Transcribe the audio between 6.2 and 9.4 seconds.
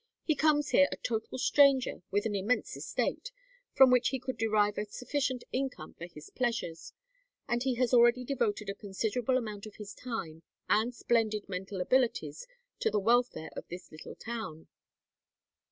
pleasures, and he has already devoted a considerable